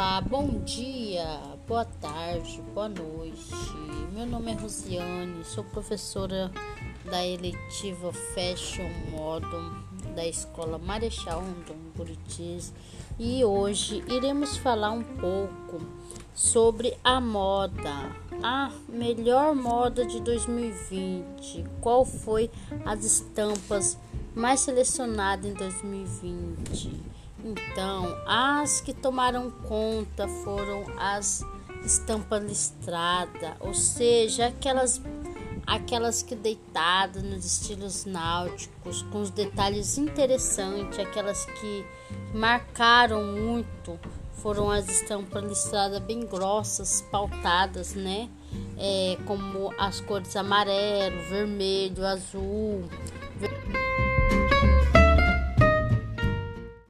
[0.00, 1.26] Olá, bom dia,
[1.68, 3.52] boa tarde, boa noite.
[4.14, 6.50] Meu nome é Rosiane, sou professora
[7.04, 9.74] da eletiva Fashion Model
[10.16, 12.72] da Escola Marechal Rondon Buritis
[13.18, 15.86] e hoje iremos falar um pouco
[16.32, 21.66] sobre a moda, a melhor moda de 2020.
[21.82, 22.50] Qual foi
[22.86, 23.98] as estampas
[24.34, 27.19] mais selecionadas em 2020?
[27.44, 31.44] Então, as que tomaram conta foram as
[31.84, 35.00] estampas listradas, ou seja, aquelas
[35.66, 41.86] aquelas que deitadas nos estilos náuticos, com os detalhes interessantes, aquelas que
[42.34, 43.98] marcaram muito,
[44.42, 48.28] foram as estampas listradas bem grossas, pautadas, né?
[48.76, 52.88] É, como as cores amarelo, vermelho, azul.
[53.36, 53.89] Ver...